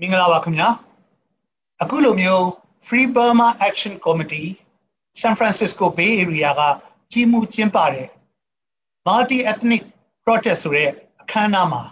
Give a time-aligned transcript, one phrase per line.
[0.00, 0.68] မင်္ဂလာပါခင်ဗျာ
[1.82, 2.44] အခုလိုမျိုး
[2.86, 4.48] Free Burma Action Committee
[5.20, 6.60] San Francisco Bay Area က
[7.12, 8.08] ကြီးမှုကျင်းပတဲ့
[9.06, 9.82] Multi Ethnic
[10.24, 10.90] Protest ဆိုတဲ့
[11.22, 11.82] အခမ်းအနားမှာ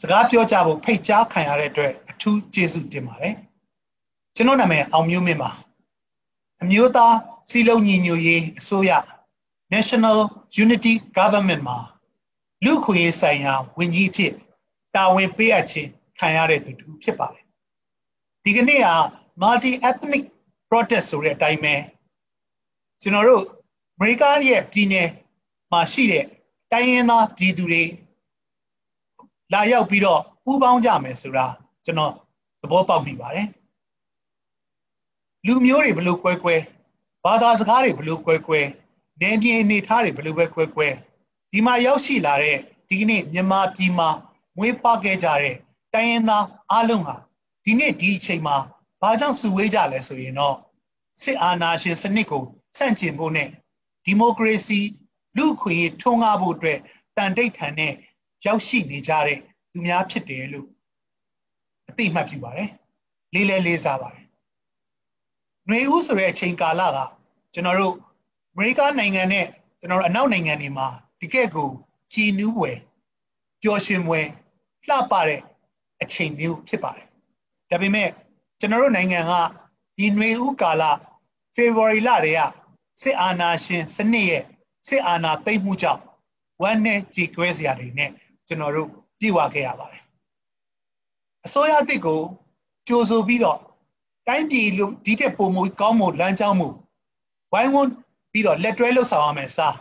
[0.00, 3.34] စကားပြောကြဖို့ဖိတ်ကြားခံရတဲ့အတွက်အထူးကျေးဇူးတင်ပါတယ်
[4.36, 5.50] ကျွန်တော်နာမည်အောင်မျိုးမင်းပါ
[6.62, 7.14] အမျိုးသား
[7.50, 8.92] စီလုံးညီညွတ်ရေးအစိုးရ
[9.74, 10.18] National
[10.64, 11.78] Unity Government မှာ
[12.64, 14.32] လူခွေဆိုင်ရာဝန်ကြီးဖြစ်
[14.94, 17.44] တာဝန်ပေးအပ်ခြင်းခံရတဲ့သူတူဖြစ်ပါတယ်
[18.44, 18.88] ဒီကနေ့က
[19.42, 20.24] multi ethnic
[20.68, 21.74] protest ဆိုတဲ့အတိုင်းပဲ
[23.02, 23.44] ကျွန်တော်တို့
[23.96, 25.08] အမေရိကန်ရဲ့ပြည်နယ်
[25.72, 26.24] မှာရှိတဲ့
[26.72, 27.82] တိုင်းရင်းသားပြည်သူတွေ
[29.52, 31.46] လာရောက်ပြီးတော့ပူးပေါင်းကြမယ်ဆိုတာ
[31.84, 32.12] ကျွန်တော်
[32.62, 33.46] သဘောပေါက်မိပါတယ်
[35.46, 36.56] လူမျိုးတွေဘလို့ကွဲကွဲ
[37.24, 38.60] ဘာသာစကားတွေဘလို့ကွဲကွဲ
[39.20, 40.88] နေပြည်အနေထားတွေဘလို့ပဲကွဲကွဲ
[41.50, 44.08] ဒီမှာရောက်ရှိလာတဲ့ဒီကနေ့မြန်မာပြည်မှာ
[44.56, 45.56] မွေးဖွားခဲ့ကြတဲ့
[45.94, 47.16] တိုင်းရင်းသားအားလုံးဟာ
[47.64, 48.56] ဒီနေ့ဒီအချိန်မှာ
[49.00, 50.56] ဘာကြောင့်စုဝေးကြလဲဆိုရင်တော့
[51.22, 52.42] စစ်အာဏာရှင်စနစ်ကို
[52.76, 53.48] ဆန့်ကျင်ဖို့နဲ့
[54.04, 54.80] ဒီမိုကရေစီ
[55.36, 56.78] လူ့ခွင့်ရေးထွန်းကားဖို့အတွက်
[57.16, 57.92] တန်တိတ်ထန်နဲ့
[58.46, 59.38] ရောက်ရှိနေကြတဲ့
[59.70, 60.68] သူများဖြစ်တယ်လို့
[61.88, 62.70] အသိမှတ်ပြုပါတယ်
[63.34, 64.19] လေးလေးလေးစားပါတယ်။
[65.68, 66.98] နွေဦးဆိုတဲ့အချိန်ကာလက
[67.54, 67.94] ကျွန်တော်တို့
[68.52, 69.46] အမေရိကနိုင်ငံနဲ့
[69.80, 70.88] ကျွန်တော်တို့အနောက်နိုင်ငံတွေမှာ
[71.20, 71.68] ဒီကဲ့ကို
[72.12, 72.70] ကြည်နူးပွဲ
[73.62, 74.20] ပျော်ရွှင်ပွဲ
[74.88, 75.40] လှပတဲ့
[76.02, 77.06] အချိန်မျိုးဖြစ်ပါတယ်။
[77.70, 78.08] ဒါပေမဲ့
[78.60, 79.32] ကျွန်တော်တို့နိုင်ငံက
[79.98, 80.82] ဒီနွေဦးကာလ
[81.56, 82.40] February လတွေက
[83.02, 84.44] စစ်အာဏာရှင်စနစ်ရဲ့
[84.88, 86.02] စစ်အာဏာသိမ်းမှုကြောင့်
[86.62, 88.10] ဝမ်းနဲ့ကြေကွဲစရာတွေနဲ့
[88.46, 90.02] ကျွန်တော်တို့ပြေဝခဲ့ရပါတယ်။
[91.46, 92.20] အစိုးရအစ်စ်ကို
[92.88, 93.60] ကြိုဆိုပြီးတော့
[94.30, 96.68] တိုင်းပြည်လို့ဒီတဲ့ပုံမှုကောင်းမှုလမ်းကြောင်းမှု
[97.52, 97.90] ဝိုင်းဝန်း
[98.32, 99.76] ပြီးတော့လက်တွဲလှုပ်ဆောင်ရမယ်စား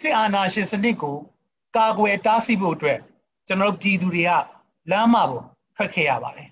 [0.00, 1.16] စစ်အာဏာရှင်စနစ်ကို
[1.76, 2.98] ကာကွယ်တားဆီးဖို့အတွက်
[3.46, 4.30] ကျွန်တော်တို့ပြည်သူတွေက
[4.90, 5.44] လမ်းမပေါ်
[5.76, 6.50] ထွက်ခဲ့ရပါတယ်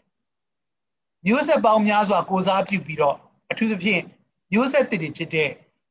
[1.27, 3.17] မျိုးဆက်ပေါင်းများစွာကိုစားပြုပြီးတော့
[3.51, 4.03] အထူးသဖြင့်
[4.53, 5.51] မျိုးဆက်တစ်တွေဖြစ်တဲ့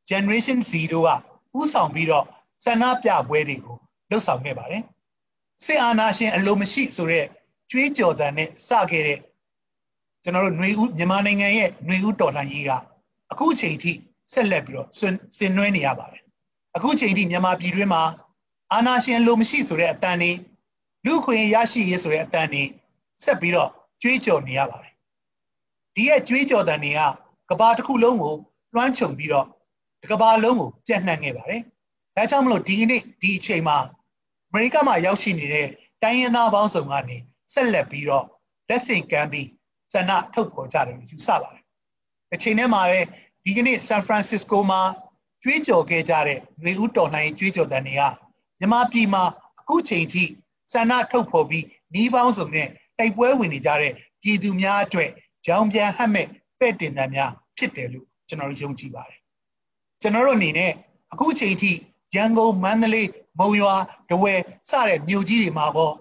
[0.09, 0.94] generation 0
[1.53, 2.25] ကဥဆောင်ပြီးတော့
[2.64, 3.78] ဆန္ဒပြပွဲတွေကို
[4.09, 4.84] လှုပ်ဆောင်ခဲ့ပါတယ်
[5.64, 7.25] စစ်အာဏာရှင်အလိုမရှိဆိုတဲ့
[7.72, 9.19] ကြွေးကြော်သံနဲ့စခဲ့တဲ့
[10.25, 12.71] ကျွန်တော်တို့ຫນွေဦးမြန်မာနိုင်ငံရဲ့ຫນွေဦးတော်လှန်ရေးက
[13.32, 13.93] အခုချိန်ထိ
[14.32, 14.88] ဆက်လက်ပြီးတော့
[15.38, 16.22] ဆင်နွှဲနေရပါတယ်
[16.76, 18.03] အခုချိန်ထိမြန်မာပြည်တွင်းမှာ
[18.72, 20.32] အာဏာရှင်လိုမရှိဆိုတဲ့အတန်တွေ
[21.04, 22.62] လူခွင့်ရရှိရေးဆိုတဲ့အတန်တွေ
[23.25, 23.71] ဆက်ပြီးတော့
[24.03, 24.94] ကြွေးကြော်နေရပါတယ်
[25.94, 27.00] ဒီရဲ့ကြွေးကြော်တန်တွေက
[27.50, 28.34] ကဘာတစ်ခုလုံးကို
[28.75, 29.47] လွှမ်းခြုံပြီးတော့
[30.10, 31.62] ကဘာလုံးကိုပြန့်နှံ့ခဲ့ပါတယ်
[32.16, 33.78] ဒါကြောင့်မလို့ဒီနေ့ဒီအချိန်မှာ
[34.48, 35.69] အမေရိကမှာရောက်ရှိနေတဲ့
[36.03, 37.16] တိုင်းရင်းသားပေါင်းစုံကနေ
[37.54, 38.26] ဆက်လက်ပြီးတော့
[38.69, 39.48] လက်ဆင့်ကမ်းပြီး
[39.94, 41.63] ဆန္ဒထုတ်ဖော်ကြတယ်ယူဆပါတယ်
[42.34, 43.07] အချိန်ထဲမှာလည်း
[43.46, 44.81] ဒီကနေ့ဆန်ဖရန်စစ္စကိုမှာ
[45.44, 48.01] ကြွေးကြော်ခဲ့ကြတဲ့ຫນွေဦးတော်လှန်ရေးကြွေးကြော်တန်တွေက
[48.59, 49.23] မြန်မာပြည်မှာ
[49.59, 50.23] အခုချိန်ထိ
[50.73, 55.09] ဆန္ဒထုတ်ဖော်ပြီးနှီးပေါင်းစုံနဲ့တိုက်ပွဲဝင်နေကြတဲ့ပြည်သူများအတွက်
[55.46, 56.28] ကြောင်ပြန်ဟတ်မဲ့
[56.59, 59.19] ပဲ့တင်တမ်းများဖြစ်တယ်လို့ကျွန်တော်တို့ယုံကြည်ပါတယ်
[60.02, 60.72] ကျွန်တော်တို့အနေနဲ့
[61.13, 61.72] အခုချိန်ထိ
[62.16, 63.09] ရန်ကုန်မန္တလေး
[63.40, 63.75] မုံရွာ
[64.09, 65.91] ဒဝယ်စတဲ့မြို့ကြီးတွေမှာကော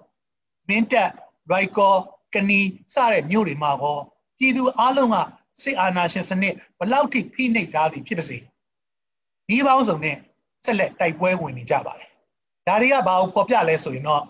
[0.69, 1.11] မင်းတပ်
[1.51, 1.95] ရိုက်ကော
[2.35, 2.61] ကနီ
[2.95, 3.99] စတဲ့မြို့တွေမှာကော
[4.39, 5.17] ပြည်သူအလုံးက
[5.63, 8.39] စစ်အာဏာရှင်စနစ်ဘလောက်ထိဖိနှိပ်ထားသည်ဖြစ်ပါစေ
[9.49, 10.17] ဒီပေါင်းစုံနဲ့
[10.65, 12.11] ဆက်လက်တိုက်ပွဲဝင်နေကြပါတယ်
[12.67, 14.23] ဒါတွေကဘာကိုဖော်ပြလဲဆိုရင်တော့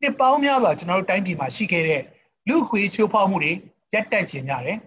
[0.00, 2.02] နှစ်ပေါင်းများစွာကျွန်တော်တို့တိုင်းပြည်မှာရှိခဲ့တဲ့
[2.48, 3.52] လူခွေချိုးဖောက်မှုတွေ
[3.92, 4.78] ရပ်တန့်ကျင်ကြတယ်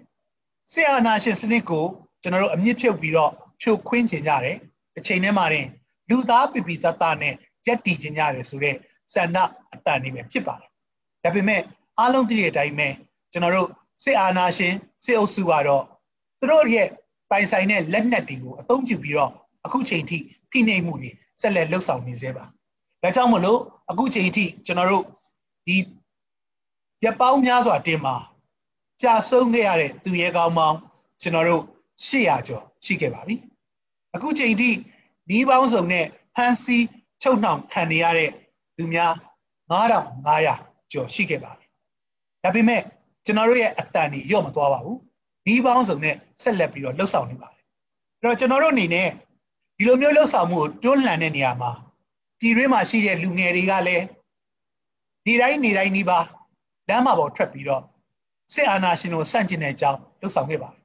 [0.71, 1.85] ဆရာနာရှင်စနစ်ကို
[2.21, 4.57] ကျွန်တော်တို့အမြင့်ဖြုတ်ပြီးတော့ဖြိုခွင်းကျင်ကြတယ်
[4.93, 5.67] တစ်ချိန်တည်းမှာတင်
[6.09, 7.33] လူသားပြပြတတ်တာနဲ့
[7.67, 8.77] ရက်တည်ကျင်ကြတယ်ဆိုတော့
[9.13, 9.37] ဆန္ဒ
[9.73, 10.69] အတန်နေပဲဖြစ်ပါတယ်
[11.23, 11.61] ဒါပေမဲ့
[11.99, 12.87] အားလုံးသိတဲ့အတိုင်းပဲ
[13.31, 13.69] ကျွန်တော်တို့
[14.03, 14.73] စစ်အာဏာရှင်
[15.05, 15.83] စစ်အုပ်စုကတော့
[16.39, 16.87] သူတို့ရဲ့
[17.29, 19.31] ပိုင်ဆိုင်တဲ့လက်နက်တွေကိုအသုံးပြုပြီးတော့
[19.65, 20.17] အခုချိန်ထိ
[20.51, 21.11] ဖိနှိပ်မှုတွေ
[21.41, 22.45] ဆက်လက်လှုပ်ဆောင်နေသေးပါ
[23.01, 23.59] ဒါကြောင့်မလို့
[23.91, 25.03] အခုချိန်ထိကျွန်တော်တို့
[25.67, 25.75] ဒီ
[27.05, 28.15] ရပောင်းများစွာတင်မှာ
[29.01, 30.77] ကြာဆုံးခဲ့ရတဲ့သူရဲကောင်းပေါင်း
[31.21, 31.63] ကျွန်တော်တို့
[32.07, 33.35] 800ကျော်ရှိခဲ့ပါပြီ
[34.15, 34.69] အခုချိန်ထိ
[35.29, 36.05] နီးပေါင်းစုံနဲ့
[36.35, 36.77] ဟန်စီ
[37.21, 38.31] ချုပ်နှောင်ခံနေရတဲ့
[38.77, 39.13] သူများ
[39.71, 41.62] 9500ကျော်ရှိခဲ့ပါပြီ
[42.43, 42.81] ဒါပေမဲ့
[43.25, 44.99] ကျွန်တော်တို့ရဲ့အတန်ကြီးရော့မသွားပါဘူး
[45.47, 47.63] နီးပေါင်းစုံနဲ့ဆက်လက်ပြီးတော့လှုပ်ဆောင်နေပါတယ်
[48.21, 49.09] အဲ့တော့ကျွန်တော်တို့အနေနဲ့
[49.77, 51.71] ဒီလိုမျိုးလှုပ်ဆောင်မှုကိုတွန်းလှန်တဲ့နေရာမှာ
[52.39, 54.05] ပြည်တွင်းမှာရှိတဲ့လူငယ်တွေကလည်း
[55.25, 56.19] ဒီတိုင်းနေတိုင်းဒီပါ
[56.89, 57.83] လမ်းမှာပေါ်ထွက်ပြီးတော့
[58.53, 60.79] စစ်အာဏာရှင်ကိုဆန့်ကျင်တဲ့အကြောင်းလှုပ်ဆောင်ခဲ့ပါတယ်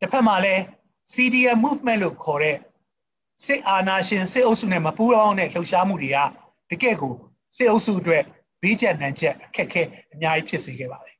[0.00, 0.62] တစ်ဖက်မှာလည်း
[1.12, 2.56] CDM movement လို့ခေါ်တဲ့
[3.44, 6.18] စစ်အာဏာရှင်စစ်အုပ်စုနဲ့မပူးပေါင်းတဲ့လှုပ်ရှားမှုတွေက
[6.70, 7.14] တကယ့်ကို
[7.56, 8.24] စစ်အုပ်စုအတွက်
[8.64, 9.82] ဘေးကျက်နံချက်အခက်ခဲ
[10.12, 11.16] အများကြီးဖြစ်စေခဲ့ပါတယ်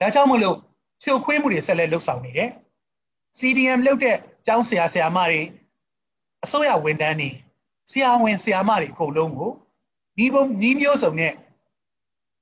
[0.00, 0.56] ဒါကြောင့်မလို့
[1.02, 2.50] ဖြိုခွေးမှုတွေဆက်လက်လှုပ်ဆောင်နေတယ်
[3.38, 4.16] CDM လုပ်တဲ့
[4.46, 5.42] ကျောင်းဆရာဆရာမတွေ
[6.44, 7.30] အစိုးရဝန်ထမ်းတွေ
[7.90, 9.50] ဆရာဝန်ဆရာမတွေအကုန်လုံးကို
[10.16, 11.34] ဒီပုံညီမျိုးစုံနဲ့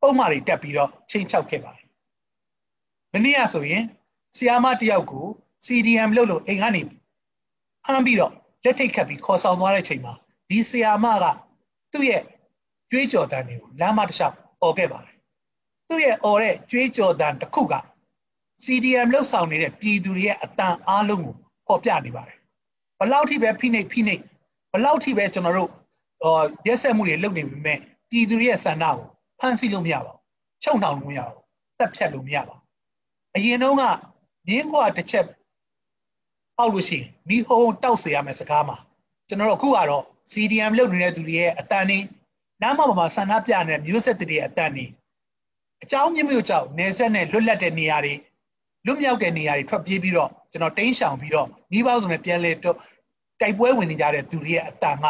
[0.00, 1.86] ပုံမှန်တွေတက်ပြီးတော့ချိန်ချောက်ခဲ့ပါတယ်
[3.12, 3.84] မနေ့ကဆိုရင်
[4.36, 5.26] ဆီယာမတယောက်ကို
[5.66, 6.82] CDM လုပ်လို့အိမ်ကနေ
[7.84, 8.32] ဖမ်းပြီးတော့
[8.64, 10.14] လက်ထိတ်ခတ်ပြီးခေါ်ဆောင်သွားတဲ့ချိန်မှာ
[10.48, 11.24] ဒီဆီယာမက
[11.92, 12.22] သူ့ရဲ့
[12.91, 15.15] ကြွေးကြော်တန်တွေကိုလမ်းမတစ်လျှောက်អော်ခဲ့ပါတယ်
[15.87, 17.75] သူ့ရဲ့អော်တဲ့ကြွေးကြော်တန်တစ်ခုက
[18.63, 21.35] CDM လှုပ်ဆောင်နေတဲ့ပြည်သူတွေရဲ့အတန်အားလုံးကို
[21.67, 22.37] ပေါ်ပြနေပါတယ်
[22.99, 24.21] ဘလောက်ထိပဲဖိနှိပ်ဖိနှိပ်
[24.73, 25.69] ဘလောက်ထိပဲကျွန်တော်တို့
[26.21, 28.97] ဟောရက်ဆက်မှုတွေလုပ်နေပြီမဲ့ပြည်သူတွေရဲ့ဆန္ဒကို
[29.39, 30.19] ဖမ်းဆီးလို့မရပါဘူး
[30.63, 31.43] ချုပ်နှောင်လို့မရပါဘူး
[31.79, 32.63] တက်ဖြတ်လို့မရပါဘူး
[33.35, 33.83] အရင်တုန်းက
[34.47, 35.25] မြင်းခွာတစ်ချက်
[36.57, 38.77] ပေါက်လို့ရှိရင်မိဟုံးတောက်เสียရမယ်စကားမှာ
[39.27, 41.97] ကျွန်တော်တို့အခုကတော့ CDM လုပ်နေတဲ့သူတွေရဲ့အတန်နေ
[42.62, 44.84] နားမပေါ်မှာဆန္ဒပြနေတဲ့မျိုးဆက်တွေရဲ့အတန်နေ
[45.82, 48.14] အကြောင်းမျိုးမျိုးကြောင့်နေဆက်နဲ့လွတ်လပ်တဲ့နေရာတွေ
[48.86, 52.76] လွတ်မြောက်တဲ့နေရာတွေထွက်ပြေးပြီးတော့ကျွန်တော်တင်းရှောင်ပြီးတော့မိဘဆိုနဲ့ပြန်လဲတော့
[53.40, 55.06] တိုက်ပွဲဝင်နေကြတဲ့သူတွေရဲ့အတန်က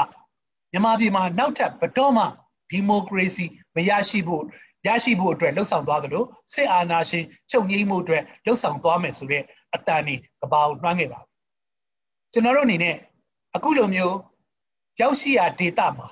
[0.73, 2.25] မြန်မာပြည်မှာနောက်ထပ်ဘတော်မှ
[2.70, 4.43] ဒီမိုကရေစီမရရှိဖို့
[4.87, 6.25] ရရှိဖို့အတွက်လှုပ်ဆောင်သွားသလို
[6.55, 9.43] စစ်အာဏာရှင်ချုပ်ငြိမ်းမှုအတွက်လှုပ်ဆောင်သွားမယ်ဆိုတဲ့
[9.75, 11.20] အတန်นี่ကဘာကိုနှွှမ်းခဲ့ပါ
[12.32, 12.97] ကျွန်တော်တို့အနေနဲ့
[13.56, 14.17] အခုလိုမျိုး
[15.00, 16.08] ရောက်ရှိရာဒေတာမှာ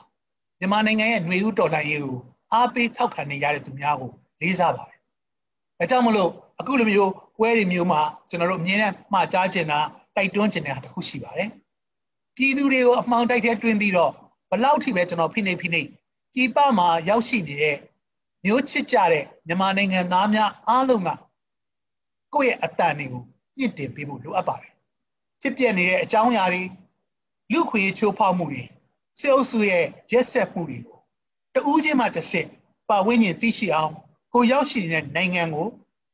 [0.60, 2.16] မြန်မာနိုင်ငံရဲ့ຫນွေဥတော်လှန်ရေးကို
[2.52, 4.10] အားပေးထောက်ခံနေရတဲ့သူများကို
[4.40, 4.98] လေးစားပါတယ်။
[5.78, 8.00] ဒါကြောင့်မလို့အခုလိုမျိုးပွဲတွေမျိုးမှာ
[8.30, 9.80] ကျွန်တော်တို့အမြင်နဲ့မှားကြားချင်တာ
[10.16, 11.48] တိုက်တွန်းချင်တာတခုရှိပါတယ်။
[12.36, 14.12] ပြည်သူတွေကိုအမှောင်တိုက်ထဲတွင်းပြီးတော့
[14.50, 15.88] ဘလောက်ထိပဲကျွန်တော်ဖိနှိပ်ဖိနှိပ်
[16.34, 17.76] ကြီးပမှာရောက်ရှိနေတဲ့
[18.44, 21.10] မျိုးချစ်ကြတဲ့မြန်မာနိုင်ငံသားများအားလုံးက
[22.34, 23.22] ကိုယ့်ရဲ့အတန်တွေကို
[23.58, 24.72] ညှင့်တင်ပေးဖို့လိုအပ်ပါတယ်
[25.42, 26.62] ဖြစ်ပြနေတဲ့အကြောင်းအရာတွေ
[27.52, 28.62] လူခွေချိုးဖောက်မှုတွေ
[29.19, 30.97] စစ်အုပ်စုရဲ့ရက်ဆက်မှုတွေကို
[31.55, 32.47] တဦးချင်းမှတစ်စစ်
[32.89, 33.91] ပါဝင်းကျင်သိရှိအောင်
[34.33, 35.67] ကိုရောက်ရှိနေတဲ့နိုင်ငံကို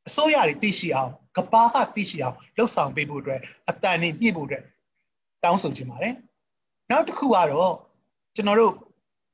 [0.08, 4.64] အစိုးရတွေသိရှိအောင်ကဘာကသိရှိအောင်လှုပ်ဆောင်ပေးဖို့အတွက်အတန်နေပြည့်ဖို့အတွက်
[5.42, 6.14] တောင်းဆိုချင်ပါတယ်
[6.90, 7.74] နောက်တစ်ခုကတော့
[8.34, 8.74] ကျွန်တော်တို့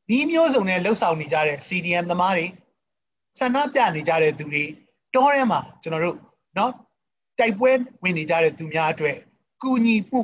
[0.08, 2.46] ဒီမျိုးစုံနဲ့လှုပ်ဆောင်နေကြတဲ့ CDM သမားတွေ
[3.38, 4.64] ဆန္ဒပြနေကြတဲ့သူတွေ
[5.14, 6.16] တောထဲမှာကျွန်တော်တို့
[6.56, 6.70] เนาะ
[7.38, 7.70] တိုက်ပွဲ
[8.02, 9.16] ဝင်နေကြတဲ့သူများအတွက်
[9.62, 10.20] ကူညီမှု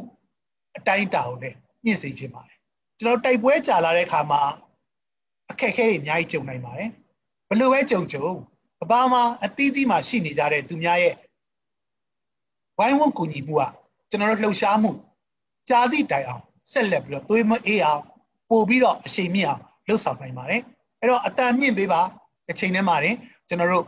[0.76, 2.55] အတိုင်းတာကိုလည်းညှင့်စေခြင်းပါတယ်
[2.99, 4.41] ကျွန်တော်တိုက်ပွဲကြာလာတဲ့အခါမှာ
[5.51, 6.89] အခက်အခဲတွေအများကြီးကြုံနိုင်ပါတယ်
[7.49, 8.27] ဘလို့ပဲကြုံကြုံ
[8.79, 11.15] ကဘာမှာအသီးသီးမှာရှိနေကြတဲ့သူများရဲ့
[12.77, 13.63] ဝိုင်းဝန်းကူညီမှုက
[14.09, 14.91] ကျွန်တော်တို့လှုပ်ရှားမှု
[15.69, 18.03] ကြာသည့်တိုင်အောင်ဆက်လက်ပြီးတော့သွေးမအေးအောင်
[18.49, 20.61] ပို့ပြီးတော့အချိန်မြင့်အောင်လှုပ်ဆောင်နိုင်ပါတယ်
[20.99, 22.01] အဲ့တော့အတန်မြင့်ပေးပါ
[22.49, 23.15] အချိန်ထဲမှာတင်
[23.47, 23.85] ကျွန်တော်တို့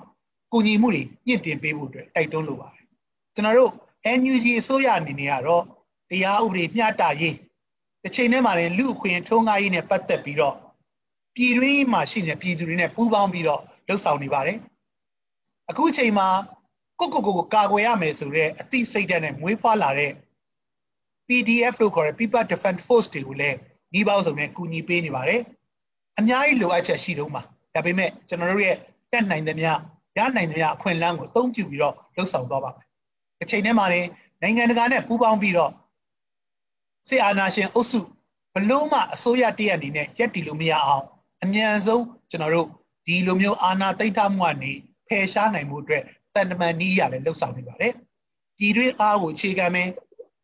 [0.52, 2.86] ကူညီမှုတွေညှင့်တင်ပေးဖို့အတွက်တိုက်တွန်းလိုပါတယ်
[3.34, 3.72] ကျွန်တော်တို့
[4.20, 5.64] NUG အစိုးရအနေနဲ့ကတော့
[6.10, 7.36] တရားဥပဒေမျှတရေး
[8.04, 10.56] တစ်ချိန်ထဲမှာတင်လူအခွင့်ထုံးကားရေးနဲ့ပတ်သက်ပြီးတော့
[11.36, 14.58] ပြည်တွင်းမှာရှိနေတဲ့ပြည်သူတွေနဲ့ပူးပေါင်းပြီးတော့လှုပ်ဆောင်နေပါတယ်
[15.70, 16.28] အခုအချိန်မှာ
[17.00, 20.12] ကိုကိုကိုကိုကာကွယ်ရမယ်ဆိုတော့အသိစိတ်ဓာတ်နဲ့မွေးဖွားလာတဲ့
[21.28, 23.58] PDF လို့ခေါ်တဲ့ People Defense Force တွေကိုလည်း
[24.00, 25.42] ဤပေါင်းစုံနဲ့ကူညီပေးနေပါတယ်
[26.20, 27.42] အများကြီးလိုအပ်ချက်ရှိတော့မှာ
[27.76, 28.78] ဒါပေမဲ့ကျွန်တော်တို့ရဲ့
[29.12, 29.72] တက်နိုင်သမျှ
[30.18, 32.86] ရနိုင်သမျှအခွင့်အလမ်းကိုအသုံးပြုပြီးတော့လှုပ်ဆောင်သွားပါမယ်။
[33.44, 34.02] အချိန်ထဲမှာနေ
[34.42, 35.72] နိုင်ငံတကာနဲ့ပူးပေါင်းပြီးတော့
[37.08, 38.00] စစ်အာဏာရှင်အုပ်စု
[38.54, 41.06] ဘလို့မှအစိုးရတရက်အနေနဲ့ရက်တီလို့မရအောင်
[41.44, 42.68] အမြန်ဆုံးကျွန်တော်တို့
[43.06, 44.72] ဒီလိုမျိုးအာဏာသိမ်းထားမှုကနေ
[45.08, 46.04] ဖယ်ရှားနိုင်မှုအတွက်
[46.34, 47.94] တန်တမန်နည်းရလည်းလှုပ်ဆောင်နေပါတယ်။
[48.58, 49.90] ပြည်တွင်းအားကိုခြေခံမယ်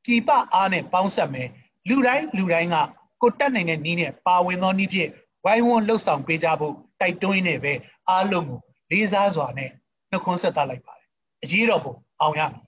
[0.05, 1.49] ပြည်ပအားနဲ့ပေါင်းဆက်မယ်
[1.89, 2.75] လူတိုင်းလူတိုင်းက
[3.21, 5.09] ကိုတက်နိုင်တဲ့နည်းနဲ့ပါဝင်သောနည်းဖြင့်
[5.45, 7.73] ဝိုင်းဝန်းလှုပ်ဆောင်ပေးကြဖို့တိုက်တွန်းနေပဲ
[8.09, 8.59] အားလုံးကို
[8.91, 9.69] လေးစားစွာနဲ့
[10.11, 11.07] နှုတ်ခွန်းဆက်သလိုက်ပါတယ်
[11.43, 12.63] အရေးတော်ပုံအောင်ရမည်